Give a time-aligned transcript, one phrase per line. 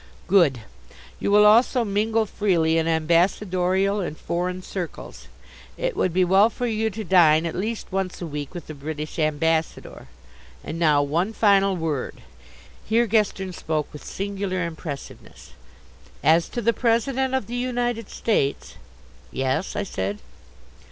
[0.25, 0.61] "Good!
[1.19, 5.27] You will also mingle freely in Ambassadorial and foreign circles.
[5.77, 8.73] It would be well for you to dine, at least once a week, with the
[8.73, 10.07] British Ambassador.
[10.63, 12.23] And now one final word"
[12.83, 15.51] here Gestern spoke with singular impressiveness
[16.23, 18.77] "as to the President of the United States."
[19.31, 20.17] "Yes," I said.